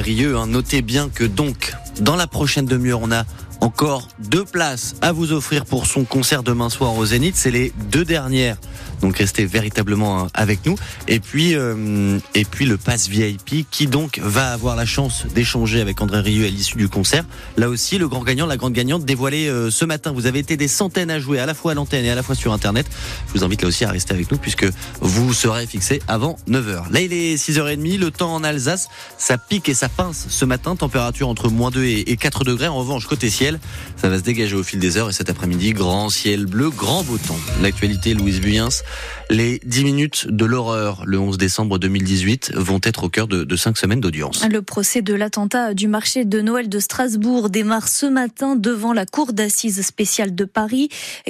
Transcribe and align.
Rieu. 0.00 0.36
Hein. 0.36 0.46
Notez 0.46 0.82
bien 0.82 1.08
que 1.08 1.24
donc, 1.24 1.74
dans 2.00 2.16
la 2.16 2.26
prochaine 2.26 2.66
demi-heure, 2.66 3.00
on 3.02 3.12
a 3.12 3.24
encore 3.60 4.08
deux 4.18 4.44
places 4.44 4.94
à 5.00 5.12
vous 5.12 5.32
offrir 5.32 5.64
pour 5.64 5.86
son 5.86 6.04
concert 6.04 6.42
demain 6.42 6.70
soir 6.70 6.96
au 6.96 7.06
Zénith. 7.06 7.36
C'est 7.36 7.50
les 7.50 7.72
deux 7.90 8.04
dernières 8.04 8.56
donc 9.04 9.18
restez 9.18 9.44
véritablement 9.44 10.28
avec 10.32 10.64
nous. 10.64 10.76
Et 11.08 11.20
puis, 11.20 11.54
euh, 11.54 12.18
et 12.34 12.46
puis 12.46 12.64
le 12.64 12.78
pass 12.78 13.06
VIP 13.08 13.66
qui 13.70 13.86
donc 13.86 14.18
va 14.18 14.52
avoir 14.52 14.76
la 14.76 14.86
chance 14.86 15.26
d'échanger 15.34 15.82
avec 15.82 16.00
André 16.00 16.20
Rieu 16.20 16.46
à 16.46 16.48
l'issue 16.48 16.78
du 16.78 16.88
concert. 16.88 17.24
Là 17.58 17.68
aussi, 17.68 17.98
le 17.98 18.08
grand 18.08 18.24
gagnant, 18.24 18.46
la 18.46 18.56
grande 18.56 18.72
gagnante 18.72 19.04
dévoilée 19.04 19.46
euh, 19.48 19.70
ce 19.70 19.84
matin. 19.84 20.12
Vous 20.12 20.24
avez 20.26 20.38
été 20.38 20.56
des 20.56 20.68
centaines 20.68 21.10
à 21.10 21.18
jouer 21.18 21.38
à 21.38 21.44
la 21.44 21.52
fois 21.52 21.72
à 21.72 21.74
l'antenne 21.74 22.06
et 22.06 22.10
à 22.10 22.14
la 22.14 22.22
fois 22.22 22.34
sur 22.34 22.54
Internet. 22.54 22.86
Je 23.28 23.38
vous 23.38 23.44
invite 23.44 23.60
là 23.60 23.68
aussi 23.68 23.84
à 23.84 23.90
rester 23.90 24.14
avec 24.14 24.32
nous 24.32 24.38
puisque 24.38 24.66
vous 25.02 25.34
serez 25.34 25.66
fixé 25.66 26.00
avant 26.08 26.38
9h. 26.48 26.90
Là, 26.90 27.00
il 27.02 27.12
est 27.12 27.36
6h30. 27.36 27.98
Le 27.98 28.10
temps 28.10 28.34
en 28.34 28.42
Alsace, 28.42 28.88
ça 29.18 29.36
pique 29.36 29.68
et 29.68 29.74
ça 29.74 29.90
pince 29.90 30.28
ce 30.30 30.46
matin. 30.46 30.76
Température 30.76 31.28
entre 31.28 31.50
moins 31.50 31.70
2 31.70 31.84
et 31.84 32.16
4 32.16 32.44
degrés. 32.44 32.68
En 32.68 32.76
revanche, 32.76 33.06
côté 33.06 33.28
ciel, 33.28 33.43
ça 33.96 34.08
va 34.08 34.18
se 34.18 34.22
dégager 34.22 34.56
au 34.56 34.62
fil 34.62 34.78
des 34.80 34.96
heures 34.96 35.10
et 35.10 35.12
cet 35.12 35.28
après-midi, 35.28 35.72
grand 35.72 36.08
ciel 36.08 36.46
bleu, 36.46 36.70
grand 36.70 37.02
beau 37.02 37.18
temps. 37.18 37.38
L'actualité, 37.62 38.14
Louise 38.14 38.40
Buyens. 38.40 38.82
Les 39.30 39.60
10 39.64 39.84
minutes 39.84 40.26
de 40.28 40.44
l'horreur 40.44 41.02
le 41.06 41.18
11 41.18 41.38
décembre 41.38 41.78
2018 41.78 42.52
vont 42.54 42.80
être 42.82 43.04
au 43.04 43.08
cœur 43.08 43.26
de, 43.26 43.44
de 43.44 43.56
cinq 43.56 43.78
semaines 43.78 44.00
d'audience. 44.00 44.46
Le 44.46 44.62
procès 44.62 45.02
de 45.02 45.14
l'attentat 45.14 45.74
du 45.74 45.88
marché 45.88 46.24
de 46.24 46.40
Noël 46.40 46.68
de 46.68 46.78
Strasbourg 46.78 47.50
démarre 47.50 47.88
ce 47.88 48.06
matin 48.06 48.56
devant 48.56 48.92
la 48.92 49.06
cour 49.06 49.32
d'assises 49.32 49.80
spéciale 49.82 50.34
de 50.34 50.44
Paris. 50.44 50.88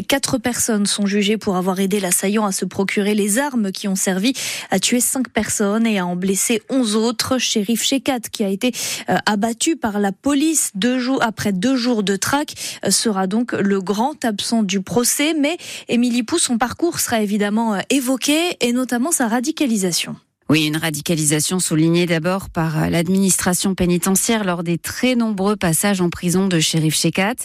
Quatre 0.08 0.38
personnes 0.38 0.86
sont 0.86 1.06
jugées 1.06 1.36
pour 1.36 1.56
avoir 1.56 1.78
aidé 1.80 2.00
l'assaillant 2.00 2.44
à 2.44 2.52
se 2.52 2.64
procurer 2.64 3.14
les 3.14 3.38
armes 3.38 3.72
qui 3.72 3.88
ont 3.88 3.96
servi 3.96 4.34
à 4.70 4.78
tuer 4.78 5.00
cinq 5.00 5.28
personnes 5.28 5.86
et 5.86 5.98
à 5.98 6.06
en 6.06 6.16
blesser 6.16 6.62
onze 6.70 6.96
autres. 6.96 7.38
Shérif 7.38 7.82
Shekat, 7.82 8.20
qui 8.32 8.44
a 8.44 8.48
été 8.48 8.72
euh, 9.08 9.16
abattu 9.26 9.76
par 9.76 9.98
la 9.98 10.12
police 10.12 10.70
deux 10.74 10.98
jours 10.98 11.22
après 11.22 11.52
deux 11.52 11.76
jours 11.76 12.03
de 12.04 12.16
traque, 12.16 12.54
euh, 12.84 12.90
sera 12.90 13.26
donc 13.26 13.52
le 13.52 13.80
grand 13.80 14.24
absent 14.24 14.62
du 14.62 14.80
procès. 14.80 15.34
Mais 15.34 15.56
Émilie 15.88 16.22
Pou, 16.22 16.38
son 16.38 16.58
parcours 16.58 17.00
sera 17.00 17.20
évidemment 17.20 17.74
euh, 17.74 17.80
évoqué 17.90 18.56
et 18.60 18.72
notamment 18.72 19.12
sa 19.12 19.28
radicalisation. 19.28 20.16
Oui, 20.50 20.66
une 20.66 20.76
radicalisation 20.76 21.58
soulignée 21.58 22.04
d'abord 22.04 22.50
par 22.50 22.90
l'administration 22.90 23.74
pénitentiaire 23.74 24.44
lors 24.44 24.62
des 24.62 24.76
très 24.76 25.14
nombreux 25.14 25.56
passages 25.56 26.02
en 26.02 26.10
prison 26.10 26.48
de 26.48 26.60
Shérif 26.60 26.94
Shekat. 26.94 27.36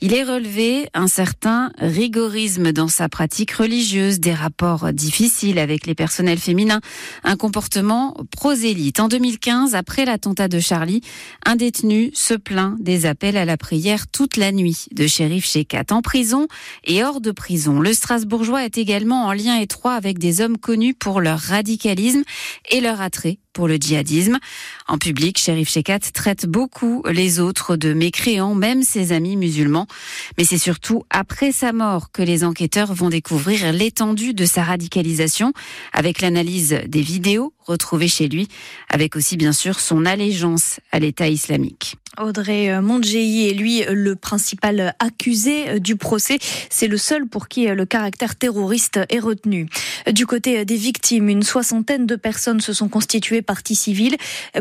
Il 0.00 0.14
est 0.14 0.22
relevé 0.22 0.88
un 0.94 1.08
certain 1.08 1.72
rigorisme 1.78 2.70
dans 2.70 2.86
sa 2.86 3.08
pratique 3.08 3.50
religieuse, 3.50 4.20
des 4.20 4.32
rapports 4.32 4.92
difficiles 4.92 5.58
avec 5.58 5.84
les 5.84 5.96
personnels 5.96 6.38
féminins, 6.38 6.80
un 7.24 7.34
comportement 7.34 8.16
prosélyte. 8.30 9.00
En 9.00 9.08
2015, 9.08 9.74
après 9.74 10.04
l'attentat 10.04 10.46
de 10.46 10.60
Charlie, 10.60 11.00
un 11.44 11.56
détenu 11.56 12.12
se 12.14 12.34
plaint 12.34 12.76
des 12.80 13.04
appels 13.04 13.36
à 13.36 13.44
la 13.44 13.56
prière 13.56 14.06
toute 14.06 14.36
la 14.36 14.52
nuit 14.52 14.86
de 14.92 15.08
Shérif 15.08 15.44
Shekat 15.44 15.86
en 15.90 16.02
prison 16.02 16.46
et 16.84 17.02
hors 17.02 17.20
de 17.20 17.32
prison. 17.32 17.80
Le 17.80 17.92
Strasbourgeois 17.92 18.64
est 18.64 18.78
également 18.78 19.24
en 19.24 19.32
lien 19.32 19.56
étroit 19.56 19.94
avec 19.94 20.20
des 20.20 20.40
hommes 20.40 20.56
connus 20.56 20.94
pour 20.94 21.20
leur 21.20 21.40
radicalisme 21.40 22.22
et 22.70 22.80
leur 22.80 23.00
attrait 23.00 23.38
pour 23.54 23.68
le 23.68 23.76
djihadisme. 23.76 24.38
En 24.86 24.98
public, 24.98 25.38
Sherif 25.38 25.70
Shekat 25.70 26.00
traite 26.12 26.44
beaucoup 26.44 27.02
les 27.10 27.40
autres 27.40 27.76
de 27.76 27.94
mécréants, 27.94 28.54
même 28.54 28.82
ses 28.82 29.12
amis 29.12 29.36
musulmans. 29.36 29.86
Mais 30.36 30.44
c'est 30.44 30.58
surtout 30.58 31.04
après 31.08 31.52
sa 31.52 31.72
mort 31.72 32.10
que 32.12 32.20
les 32.20 32.44
enquêteurs 32.44 32.92
vont 32.92 33.08
découvrir 33.08 33.72
l'étendue 33.72 34.34
de 34.34 34.44
sa 34.44 34.62
radicalisation, 34.62 35.54
avec 35.92 36.20
l'analyse 36.20 36.80
des 36.86 37.00
vidéos 37.00 37.54
retrouvées 37.64 38.08
chez 38.08 38.28
lui, 38.28 38.48
avec 38.90 39.16
aussi 39.16 39.38
bien 39.38 39.52
sûr 39.52 39.80
son 39.80 40.04
allégeance 40.04 40.80
à 40.92 40.98
l'État 40.98 41.28
islamique. 41.28 41.96
Audrey 42.20 42.80
Mondjei 42.80 43.48
est 43.48 43.54
lui 43.54 43.82
le 43.90 44.14
principal 44.14 44.94
accusé 45.00 45.80
du 45.80 45.96
procès. 45.96 46.38
C'est 46.70 46.86
le 46.86 46.96
seul 46.96 47.26
pour 47.26 47.48
qui 47.48 47.66
le 47.66 47.86
caractère 47.86 48.36
terroriste 48.36 49.00
est 49.08 49.18
retenu. 49.18 49.66
Du 50.12 50.26
côté 50.26 50.64
des 50.64 50.76
victimes, 50.76 51.28
une 51.28 51.42
soixantaine 51.42 52.06
de 52.06 52.16
personnes 52.16 52.60
se 52.60 52.72
sont 52.72 52.88
constituées 52.88 53.42
partie 53.44 53.74
civile. 53.74 54.16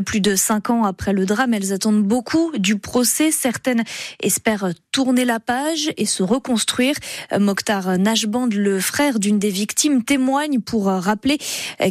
Plus 0.06 0.22
de 0.22 0.36
cinq 0.36 0.70
ans 0.70 0.84
après 0.84 1.14
le 1.14 1.26
drame, 1.26 1.54
elles 1.54 1.74
attendent 1.74 2.04
beaucoup 2.04 2.52
du 2.58 2.78
procès. 2.78 3.32
Certaines 3.32 3.84
espèrent 4.22 4.70
tourner 4.92 5.26
la 5.26 5.40
page 5.40 5.92
et 5.98 6.06
se 6.06 6.22
reconstruire. 6.24 6.96
Mokhtar 7.38 7.98
Najband, 7.98 8.50
le 8.52 8.80
frère 8.80 9.20
d'une 9.20 9.40
des 9.40 9.50
victimes, 9.50 10.04
témoigne 10.04 10.60
pour 10.60 10.86
rappeler 10.86 11.38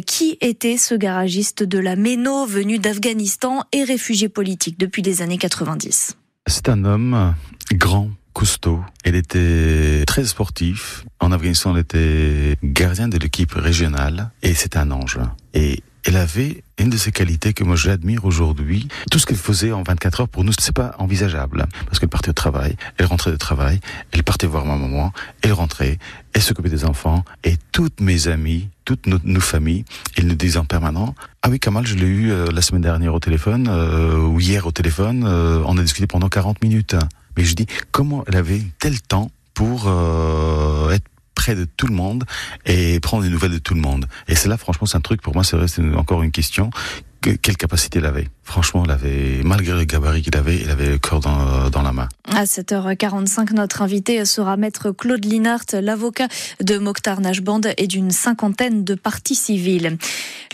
qui 0.05 0.37
était 0.41 0.77
ce 0.77 0.95
garagiste 0.95 1.63
de 1.63 1.79
la 1.79 1.95
Méno 1.95 2.45
venu 2.45 2.79
d'Afghanistan 2.79 3.63
et 3.71 3.83
réfugié 3.83 4.29
politique 4.29 4.79
depuis 4.79 5.01
les 5.01 5.21
années 5.21 5.37
90. 5.37 6.15
C'est 6.47 6.69
un 6.69 6.83
homme 6.85 7.35
grand, 7.73 8.09
costaud. 8.33 8.81
Il 9.05 9.15
était 9.15 10.03
très 10.05 10.25
sportif. 10.25 11.05
En 11.19 11.31
Afghanistan, 11.31 11.75
il 11.75 11.79
était 11.79 12.57
gardien 12.63 13.07
de 13.07 13.17
l'équipe 13.17 13.53
régionale 13.53 14.31
et 14.41 14.53
c'est 14.53 14.75
un 14.75 14.91
ange. 14.91 15.19
Et 15.53 15.81
elle 16.05 16.17
avait 16.17 16.63
une 16.77 16.89
de 16.89 16.97
ces 16.97 17.11
qualités 17.11 17.53
que 17.53 17.63
moi 17.63 17.75
j'admire 17.75 18.25
aujourd'hui. 18.25 18.87
Tout 19.09 19.19
ce 19.19 19.25
qu'elle 19.25 19.37
faisait 19.37 19.71
en 19.71 19.83
24 19.83 20.21
heures 20.21 20.27
pour 20.27 20.43
nous, 20.43 20.51
c'est 20.59 20.73
pas 20.73 20.95
envisageable. 20.99 21.65
Parce 21.85 21.99
qu'elle 21.99 22.09
partait 22.09 22.29
au 22.29 22.33
travail, 22.33 22.75
elle 22.97 23.05
rentrait 23.05 23.31
de 23.31 23.37
travail, 23.37 23.79
elle 24.11 24.23
partait 24.23 24.47
voir 24.47 24.65
ma 24.65 24.75
maman, 24.75 25.13
elle 25.41 25.53
rentrait, 25.53 25.99
elle 26.33 26.41
s'occupait 26.41 26.69
des 26.69 26.85
enfants, 26.85 27.23
et 27.43 27.55
toutes 27.71 28.01
mes 28.01 28.27
amies, 28.27 28.69
toutes 28.85 29.07
nos, 29.07 29.39
familles, 29.39 29.85
elles 30.17 30.27
nous 30.27 30.35
disaient 30.35 30.57
en 30.57 30.65
permanent, 30.65 31.15
ah 31.41 31.49
oui, 31.49 31.59
Kamal, 31.59 31.85
je 31.85 31.95
l'ai 31.95 32.07
eu 32.07 32.31
euh, 32.31 32.47
la 32.51 32.61
semaine 32.61 32.81
dernière 32.81 33.13
au 33.13 33.19
téléphone, 33.19 33.67
euh, 33.69 34.17
ou 34.17 34.39
hier 34.39 34.67
au 34.67 34.71
téléphone, 34.71 35.23
euh, 35.25 35.61
on 35.65 35.77
a 35.77 35.81
discuté 35.81 36.07
pendant 36.07 36.29
40 36.29 36.61
minutes. 36.61 36.95
Mais 37.37 37.43
je 37.43 37.55
dis, 37.55 37.65
comment 37.91 38.23
elle 38.27 38.35
avait 38.35 38.61
tel 38.79 39.01
temps 39.01 39.31
pour 39.53 39.87
être 40.91 41.05
près 41.43 41.55
de 41.55 41.65
tout 41.65 41.87
le 41.87 41.93
monde 41.93 42.23
et 42.65 43.01
prendre 43.01 43.23
des 43.23 43.29
nouvelles 43.29 43.51
de 43.51 43.57
tout 43.57 43.73
le 43.73 43.81
monde. 43.81 44.05
Et 44.29 44.35
c'est 44.35 44.47
là, 44.47 44.55
franchement, 44.55 44.87
c'est 44.87 44.95
un 44.95 45.01
truc, 45.01 45.21
pour 45.21 45.33
moi, 45.33 45.43
c'est 45.43 45.57
encore 45.93 46.23
une 46.23 46.31
question. 46.31 46.69
quelle 47.19 47.57
capacité 47.57 47.99
elle 47.99 48.05
avait? 48.05 48.29
Franchement, 48.43 48.83
il 48.85 48.91
avait, 48.91 49.41
malgré 49.43 49.73
le 49.73 49.85
gabarit 49.85 50.21
qu'il 50.21 50.35
avait, 50.35 50.57
il 50.57 50.69
avait 50.69 50.89
le 50.89 50.97
cœur 50.97 51.19
dans, 51.21 51.81
la 51.81 51.91
main. 51.91 52.09
À 52.29 52.43
7h45, 52.43 53.53
notre 53.53 53.81
invité 53.81 54.23
sera 54.25 54.57
maître 54.57 54.91
Claude 54.91 55.25
Linhart, 55.25 55.65
l'avocat 55.73 56.27
de 56.61 56.77
Mokhtar 56.77 57.21
Najband 57.21 57.61
et 57.77 57.87
d'une 57.87 58.11
cinquantaine 58.11 58.83
de 58.83 58.95
parties 58.95 59.35
civiles. 59.35 59.97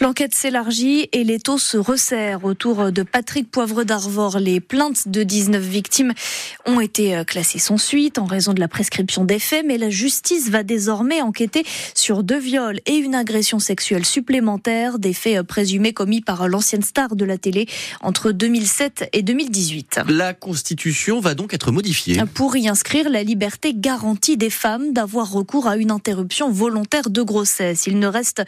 L'enquête 0.01 0.33
s'élargit 0.33 1.09
et 1.11 1.23
les 1.25 1.39
taux 1.39 1.57
se 1.57 1.77
resserrent 1.77 2.45
autour 2.45 2.91
de 2.91 3.03
Patrick 3.03 3.51
Poivre 3.51 3.83
d'Arvor. 3.83 4.39
Les 4.39 4.61
plaintes 4.61 5.09
de 5.09 5.23
19 5.23 5.61
victimes 5.61 6.13
ont 6.65 6.79
été 6.79 7.23
classées 7.27 7.59
sans 7.59 7.77
suite 7.77 8.17
en 8.17 8.25
raison 8.25 8.53
de 8.53 8.61
la 8.61 8.69
prescription 8.69 9.25
des 9.25 9.39
faits, 9.39 9.65
mais 9.67 9.77
la 9.77 9.89
justice 9.89 10.49
va 10.49 10.63
désormais 10.63 11.21
enquêter 11.21 11.65
sur 11.95 12.23
deux 12.23 12.39
viols 12.39 12.79
et 12.85 12.95
une 12.95 13.15
agression 13.15 13.59
sexuelle 13.59 14.05
supplémentaire, 14.05 14.99
des 14.99 15.13
faits 15.13 15.41
présumés 15.43 15.91
commis 15.91 16.21
par 16.21 16.47
l'ancienne 16.47 16.83
star 16.83 17.15
de 17.17 17.25
la 17.25 17.37
télé 17.37 17.67
entre 18.01 18.31
2007 18.31 19.09
et 19.13 19.21
2018. 19.21 20.01
La 20.07 20.33
Constitution 20.33 21.19
va 21.19 21.35
donc 21.35 21.53
être 21.53 21.71
modifiée. 21.71 22.21
Pour 22.33 22.55
y 22.55 22.67
inscrire 22.67 23.09
la 23.09 23.23
liberté 23.23 23.73
garantie 23.75 24.37
des 24.37 24.49
femmes 24.49 24.93
d'avoir 24.93 25.31
recours 25.31 25.67
à 25.67 25.77
une 25.77 25.91
interruption 25.91 26.51
volontaire 26.51 27.09
de 27.09 27.21
grossesse. 27.21 27.87
Il 27.87 27.99
ne 27.99 28.07
reste 28.07 28.43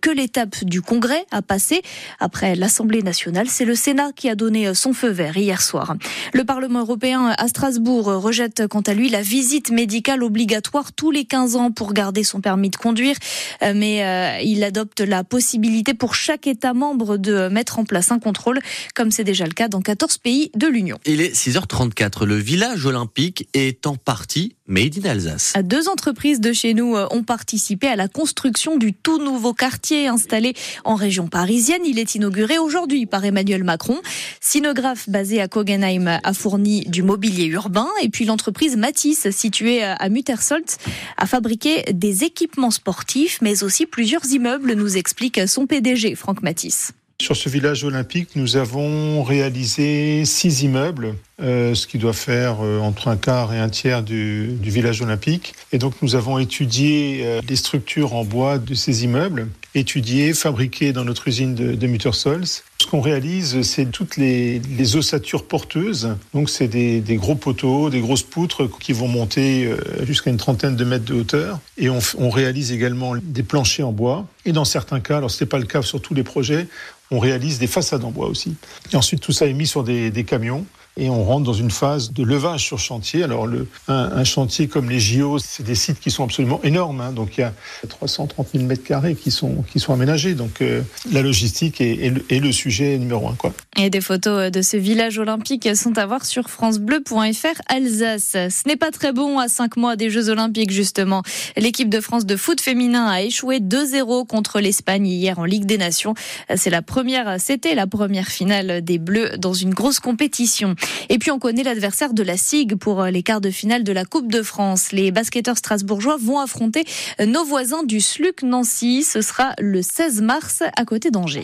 que 0.00 0.10
l'étape 0.10 0.64
du 0.64 0.82
Congrès 0.82 1.24
à 1.30 1.42
passer. 1.42 1.82
Après 2.20 2.54
l'Assemblée 2.54 3.02
nationale, 3.02 3.48
c'est 3.48 3.64
le 3.64 3.74
Sénat 3.74 4.12
qui 4.14 4.28
a 4.28 4.34
donné 4.34 4.74
son 4.74 4.92
feu 4.92 5.08
vert 5.08 5.36
hier 5.36 5.60
soir. 5.62 5.96
Le 6.32 6.44
Parlement 6.44 6.80
européen 6.80 7.34
à 7.36 7.48
Strasbourg 7.48 8.06
rejette 8.06 8.66
quant 8.68 8.80
à 8.80 8.94
lui 8.94 9.08
la 9.08 9.22
visite 9.22 9.70
médicale 9.70 10.22
obligatoire 10.22 10.92
tous 10.92 11.10
les 11.10 11.24
15 11.24 11.56
ans 11.56 11.70
pour 11.70 11.92
garder 11.92 12.24
son 12.24 12.40
permis 12.40 12.70
de 12.70 12.76
conduire. 12.76 13.16
Mais 13.62 14.04
euh, 14.04 14.38
il 14.42 14.62
adopte 14.64 15.00
la 15.00 15.24
possibilité 15.24 15.94
pour 15.94 16.14
chaque 16.14 16.46
État 16.46 16.74
membre 16.74 17.16
de 17.16 17.48
mettre 17.48 17.78
en 17.78 17.84
place 17.84 18.10
un 18.10 18.18
contrôle 18.18 18.58
comme 18.94 19.10
c'est 19.10 19.24
déjà 19.24 19.44
le 19.44 19.52
cas 19.52 19.68
dans 19.68 19.80
14 19.80 20.18
pays 20.18 20.50
de 20.54 20.66
l'Union. 20.66 20.98
Il 21.06 21.20
est 21.20 21.34
6h34. 21.34 22.24
Le 22.24 22.36
village 22.36 22.86
olympique 22.86 23.48
est 23.54 23.86
en 23.86 23.96
partie 23.96 24.56
made 24.66 24.98
in 25.04 25.08
Alsace. 25.08 25.52
Deux 25.62 25.88
entreprises 25.88 26.40
de 26.40 26.52
chez 26.52 26.72
nous 26.74 26.96
euh, 26.96 27.06
ont 27.10 27.22
participé 27.22 27.86
à 27.86 27.96
la 27.96 28.08
construction 28.08 28.76
du 28.76 28.94
tout 28.94 29.18
nouveau 29.18 29.52
quartier 29.52 30.08
installé 30.08 30.54
en 30.84 30.94
région 30.94 31.28
parisienne. 31.28 31.82
Il 31.84 31.98
est 31.98 32.14
inauguré 32.14 32.58
aujourd'hui 32.58 33.06
par 33.06 33.24
Emmanuel 33.24 33.62
Macron. 33.62 34.00
Sinographe 34.40 35.08
basé 35.08 35.40
à 35.40 35.48
Kogenheim 35.48 36.18
a 36.22 36.32
fourni 36.32 36.86
du 36.86 37.02
mobilier 37.02 37.44
urbain 37.46 37.88
et 38.02 38.08
puis 38.08 38.24
l'entreprise 38.24 38.76
Matisse 38.76 39.30
située 39.30 39.82
à 39.82 40.08
Muttersolt 40.08 40.78
a 41.18 41.26
fabriqué 41.26 41.84
des 41.92 42.24
équipements 42.24 42.70
sportifs 42.70 43.40
mais 43.42 43.62
aussi 43.62 43.86
plusieurs 43.86 44.24
immeubles, 44.26 44.74
nous 44.74 44.96
explique 44.96 45.46
son 45.46 45.66
PDG 45.66 46.14
Franck 46.14 46.42
Matisse. 46.42 46.92
Sur 47.20 47.36
ce 47.36 47.48
village 47.48 47.84
olympique, 47.84 48.30
nous 48.34 48.56
avons 48.56 49.22
réalisé 49.22 50.24
six 50.24 50.62
immeubles, 50.62 51.14
euh, 51.40 51.74
ce 51.74 51.86
qui 51.86 51.98
doit 51.98 52.12
faire 52.12 52.58
euh, 52.60 52.80
entre 52.80 53.06
un 53.06 53.16
quart 53.16 53.54
et 53.54 53.58
un 53.58 53.68
tiers 53.68 54.02
du, 54.02 54.56
village 54.60 55.00
olympique. 55.00 55.54
Et 55.72 55.78
donc 55.78 55.94
nous 56.02 56.16
avons 56.16 56.40
étudié 56.40 57.22
euh, 57.24 57.40
les 57.48 57.54
structures 57.54 58.14
en 58.14 58.24
bois 58.24 58.58
de 58.58 58.74
ces 58.74 59.04
immeubles, 59.04 59.46
étudiées, 59.76 60.34
fabriquées 60.34 60.92
dans 60.92 61.04
notre 61.04 61.28
usine 61.28 61.54
de, 61.54 61.76
de 61.76 61.86
Muttersols. 61.86 62.46
Ce 62.46 62.86
qu'on 62.88 63.00
réalise, 63.00 63.62
c'est 63.62 63.86
toutes 63.86 64.16
les, 64.16 64.60
ossatures 64.96 65.46
porteuses. 65.46 66.16
Donc, 66.34 66.50
c'est 66.50 66.68
des, 66.68 67.16
gros 67.16 67.36
poteaux, 67.36 67.88
des 67.90 68.00
grosses 68.00 68.24
poutres 68.24 68.68
qui 68.78 68.92
vont 68.92 69.08
monter 69.08 69.70
jusqu'à 70.02 70.30
une 70.30 70.36
trentaine 70.36 70.76
de 70.76 70.84
mètres 70.84 71.06
de 71.06 71.14
hauteur. 71.14 71.60
Et 71.78 71.88
on, 71.88 72.00
on, 72.18 72.28
réalise 72.28 72.72
également 72.72 73.14
des 73.16 73.42
planchers 73.42 73.88
en 73.88 73.92
bois. 73.92 74.26
Et 74.44 74.52
dans 74.52 74.66
certains 74.66 75.00
cas, 75.00 75.16
alors 75.16 75.30
ce 75.30 75.42
n'est 75.42 75.48
pas 75.48 75.58
le 75.58 75.64
cas 75.64 75.80
sur 75.80 76.02
tous 76.02 76.12
les 76.12 76.24
projets, 76.24 76.66
on 77.10 77.18
réalise 77.18 77.58
des 77.58 77.66
façades 77.66 78.04
en 78.04 78.10
bois 78.10 78.28
aussi. 78.28 78.54
Et 78.92 78.96
ensuite, 78.96 79.20
tout 79.20 79.32
ça 79.32 79.46
est 79.46 79.52
mis 79.52 79.66
sur 79.66 79.84
des, 79.84 80.24
camions 80.24 80.64
et 80.96 81.08
on 81.08 81.24
rentre 81.24 81.44
dans 81.44 81.52
une 81.52 81.70
phase 81.70 82.12
de 82.12 82.22
levage 82.22 82.64
sur 82.64 82.78
chantier. 82.78 83.24
Alors 83.24 83.48
un, 83.88 84.24
chantier 84.24 84.68
comme 84.68 84.88
les 84.88 85.00
JO, 85.00 85.38
c'est 85.38 85.64
des 85.64 85.74
sites 85.74 86.00
qui 86.00 86.10
sont 86.10 86.24
absolument 86.24 86.60
énormes. 86.62 87.00
Hein. 87.00 87.12
Donc 87.12 87.36
il 87.36 87.40
y 87.40 87.44
a 87.44 87.52
330 87.88 88.48
000 88.54 88.64
mètres 88.64 88.84
carrés 88.84 89.14
qui 89.14 89.30
sont 89.30 89.64
qui 89.72 89.80
sont 89.80 89.92
aménagés. 89.92 90.34
Donc 90.34 90.62
euh, 90.62 90.82
la 91.12 91.22
logistique 91.22 91.80
est, 91.80 92.06
est, 92.06 92.10
le, 92.10 92.24
est, 92.30 92.38
le, 92.38 92.52
sujet 92.52 92.96
numéro 92.98 93.28
un. 93.28 93.34
Quoi. 93.34 93.52
Et 93.76 93.90
des 93.90 94.00
photos 94.00 94.52
de 94.52 94.62
ce 94.62 94.76
village 94.76 95.18
olympique 95.18 95.68
sont 95.74 95.98
à 95.98 96.06
voir 96.06 96.24
sur 96.24 96.48
francebleu.fr 96.48 97.60
Alsace. 97.68 98.30
Ce 98.32 98.68
n'est 98.68 98.76
pas 98.76 98.92
très 98.92 99.12
bon 99.12 99.40
à 99.40 99.48
cinq 99.48 99.76
mois 99.76 99.96
des 99.96 100.10
Jeux 100.10 100.28
olympiques 100.28 100.70
justement. 100.70 101.22
L'équipe 101.56 101.88
de 101.88 102.00
France 102.00 102.24
de 102.24 102.36
foot 102.36 102.60
féminin 102.60 103.06
a 103.06 103.22
échoué 103.22 103.58
2-0 103.58 104.26
contre 104.28 104.60
l'Espagne 104.60 105.08
hier 105.08 105.40
en 105.40 105.44
Ligue 105.44 105.64
des 105.64 105.76
Nations. 105.76 106.14
C'est 106.54 106.70
la 106.70 106.82
première, 106.82 107.40
c'était 107.40 107.74
la 107.74 107.88
première 107.88 108.28
finale 108.28 108.84
des 108.84 108.98
Bleus 108.98 109.36
dans 109.38 109.54
une 109.54 109.74
grosse 109.74 109.98
compétition. 109.98 110.76
Et 111.08 111.18
puis 111.18 111.32
on 111.32 111.40
connaît 111.40 111.64
l'adversaire 111.64 112.14
de 112.14 112.22
la 112.22 112.36
SIG 112.36 112.76
pour 112.76 113.02
les 113.04 113.24
quarts 113.24 113.40
de 113.40 113.50
finale 113.50 113.82
de 113.82 113.92
la 113.92 114.04
Coupe 114.04 114.30
de 114.30 114.42
France. 114.42 114.92
Les 114.92 115.10
basketteurs 115.10 115.58
strasbourgeois 115.58 116.16
vont 116.20 116.38
affronter 116.38 116.84
nos 117.26 117.44
voisins 117.44 117.82
du 117.82 118.00
SLUC 118.00 118.44
Nancy. 118.44 119.02
Ce 119.02 119.20
sera 119.20 119.54
le 119.58 119.82
16 119.82 120.22
mars 120.22 120.62
à 120.76 120.84
côté 120.84 121.10
d'Angers. 121.10 121.42